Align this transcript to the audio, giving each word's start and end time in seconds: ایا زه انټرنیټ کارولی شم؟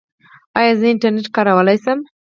ایا 0.57 0.71
زه 0.79 0.85
انټرنیټ 0.91 1.27
کارولی 1.35 1.77
شم؟ 1.83 1.99